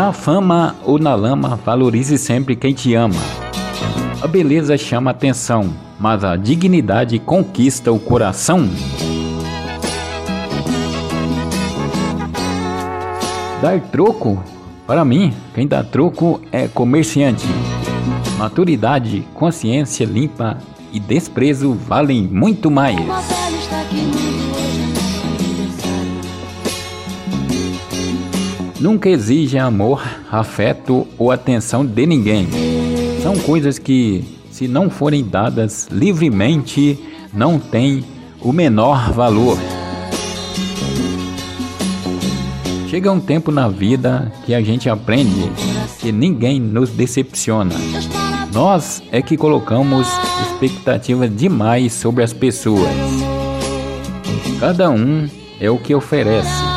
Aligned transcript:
Na 0.00 0.14
fama 0.14 0.76
ou 0.82 0.98
na 0.98 1.14
lama, 1.14 1.60
valorize 1.62 2.16
sempre 2.16 2.56
quem 2.56 2.72
te 2.72 2.94
ama. 2.94 3.20
A 4.22 4.26
beleza 4.26 4.78
chama 4.78 5.10
atenção, 5.10 5.74
mas 5.98 6.24
a 6.24 6.36
dignidade 6.36 7.18
conquista 7.18 7.92
o 7.92 8.00
coração. 8.00 8.66
Dar 13.60 13.78
troco? 13.92 14.42
Para 14.86 15.04
mim, 15.04 15.34
quem 15.54 15.66
dá 15.66 15.84
troco 15.84 16.40
é 16.50 16.66
comerciante. 16.66 17.46
Maturidade, 18.38 19.28
consciência 19.34 20.06
limpa 20.06 20.56
e 20.90 20.98
desprezo 20.98 21.74
valem 21.74 22.22
muito 22.22 22.70
mais. 22.70 22.96
Nunca 28.80 29.10
exija 29.10 29.62
amor, 29.62 30.02
afeto 30.32 31.06
ou 31.18 31.30
atenção 31.30 31.84
de 31.84 32.06
ninguém. 32.06 32.48
São 33.22 33.36
coisas 33.36 33.78
que, 33.78 34.24
se 34.50 34.66
não 34.66 34.88
forem 34.88 35.22
dadas 35.22 35.86
livremente, 35.92 36.98
não 37.30 37.58
têm 37.58 38.02
o 38.40 38.54
menor 38.54 39.12
valor. 39.12 39.58
Chega 42.88 43.12
um 43.12 43.20
tempo 43.20 43.52
na 43.52 43.68
vida 43.68 44.32
que 44.46 44.54
a 44.54 44.62
gente 44.62 44.88
aprende 44.88 45.52
que 46.00 46.10
ninguém 46.10 46.58
nos 46.58 46.88
decepciona. 46.88 47.74
Nós 48.50 49.02
é 49.12 49.20
que 49.20 49.36
colocamos 49.36 50.08
expectativas 50.40 51.30
demais 51.36 51.92
sobre 51.92 52.24
as 52.24 52.32
pessoas. 52.32 52.88
Cada 54.58 54.90
um 54.90 55.28
é 55.60 55.70
o 55.70 55.76
que 55.76 55.94
oferece 55.94 56.69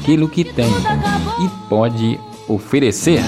aquilo 0.00 0.28
que 0.28 0.44
tem 0.44 0.66
e 0.66 1.68
pode 1.68 2.18
oferecer. 2.48 3.20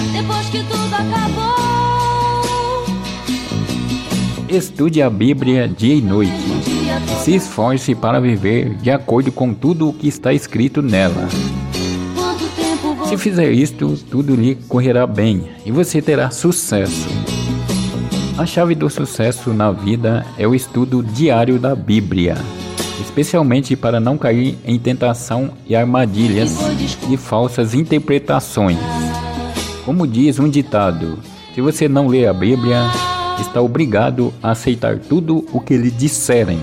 Estude 4.49 5.01
a 5.01 5.09
Bíblia 5.09 5.67
dia 5.67 5.95
e 5.95 6.01
noite 6.01 6.33
e 6.33 7.23
se 7.23 7.35
esforce 7.35 7.93
para 7.93 8.19
viver 8.19 8.75
de 8.75 8.89
acordo 8.89 9.31
com 9.31 9.53
tudo 9.53 9.87
o 9.87 9.93
que 9.93 10.07
está 10.07 10.33
escrito 10.33 10.81
nela. 10.81 11.27
Se 13.07 13.17
fizer 13.17 13.51
isto, 13.51 13.95
tudo 14.09 14.35
lhe 14.35 14.55
correrá 14.67 15.05
bem 15.05 15.49
e 15.65 15.71
você 15.71 16.01
terá 16.01 16.31
sucesso. 16.31 17.07
A 18.35 18.47
chave 18.47 18.73
do 18.73 18.89
sucesso 18.89 19.53
na 19.53 19.71
vida 19.71 20.25
é 20.39 20.47
o 20.47 20.55
estudo 20.55 21.03
diário 21.03 21.59
da 21.59 21.75
Bíblia 21.75 22.35
especialmente 23.01 23.75
para 23.75 23.99
não 23.99 24.17
cair 24.17 24.57
em 24.65 24.77
tentação 24.77 25.51
e 25.67 25.75
armadilhas 25.75 26.57
de 27.07 27.17
falsas 27.17 27.73
interpretações. 27.73 28.77
Como 29.85 30.07
diz 30.07 30.39
um 30.39 30.49
ditado, 30.49 31.19
se 31.53 31.61
você 31.61 31.87
não 31.87 32.07
lê 32.07 32.25
a 32.25 32.33
Bíblia, 32.33 32.81
está 33.39 33.61
obrigado 33.61 34.33
a 34.41 34.51
aceitar 34.51 34.97
tudo 34.99 35.45
o 35.51 35.59
que 35.59 35.75
lhe 35.75 35.91
disserem. 35.91 36.59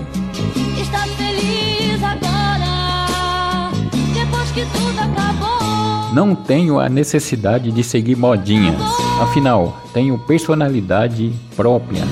Não 6.13 6.35
tenho 6.35 6.77
a 6.77 6.89
necessidade 6.89 7.71
de 7.71 7.83
seguir 7.83 8.17
modinhas, 8.17 8.75
afinal, 9.21 9.81
tenho 9.93 10.17
personalidade 10.19 11.31
própria 11.55 12.03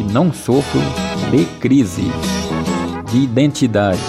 e 0.00 0.12
não 0.12 0.32
sofro 0.32 0.80
de 1.30 1.44
crise 1.60 2.10
de 3.10 3.18
identidade. 3.18 4.00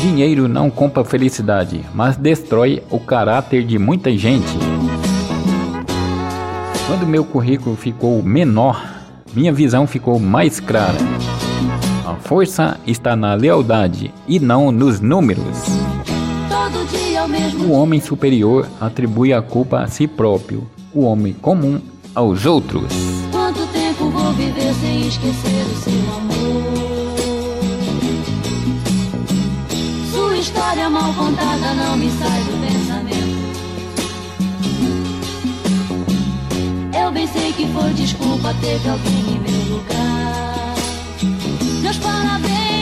Dinheiro 0.00 0.48
não 0.48 0.70
compra 0.70 1.04
felicidade, 1.04 1.84
mas 1.94 2.16
destrói 2.16 2.82
o 2.90 2.98
caráter 2.98 3.64
de 3.64 3.78
muita 3.78 4.16
gente. 4.16 4.56
Quando 6.86 7.06
meu 7.06 7.24
currículo 7.24 7.76
ficou 7.76 8.22
menor, 8.22 8.82
minha 9.34 9.52
visão 9.52 9.86
ficou 9.86 10.18
mais 10.18 10.58
clara. 10.58 10.98
A 12.06 12.14
força 12.14 12.80
está 12.86 13.14
na 13.14 13.34
lealdade 13.34 14.12
e 14.26 14.40
não 14.40 14.72
nos 14.72 15.00
números. 15.00 15.68
O 17.68 17.72
homem 17.72 18.00
superior 18.00 18.66
atribui 18.80 19.32
a 19.32 19.42
culpa 19.42 19.80
a 19.80 19.86
si 19.86 20.08
próprio. 20.08 20.66
O 20.92 21.02
homem 21.02 21.32
comum 21.32 21.80
aos 22.14 22.44
outros. 22.46 22.92
Quanto 23.30 23.66
tempo 23.68 24.10
vou 24.10 24.32
viver 24.32 24.74
sem 24.74 25.06
esquecer 25.08 25.66
o 25.66 25.76
seu 25.76 26.14
amor? 26.16 27.10
Sua 30.12 30.36
história 30.36 30.90
mal 30.90 31.12
contada 31.14 31.74
não 31.74 31.96
me 31.96 32.10
sai 32.10 32.42
do 32.42 32.60
pensamento. 32.66 33.40
Eu 37.02 37.10
bem 37.12 37.26
sei 37.26 37.52
que 37.52 37.66
foi 37.72 37.92
desculpa, 37.94 38.54
teve 38.60 38.88
alguém 38.88 39.34
em 39.34 39.40
meu 39.40 39.76
lugar. 39.76 40.74
Meus 41.82 41.98
parabéns 41.98 42.79